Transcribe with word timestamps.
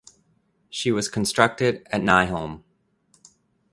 She 0.71 0.91
was 0.91 1.07
constructed 1.07 1.85
at 1.91 2.01
Nyholm. 2.01 2.63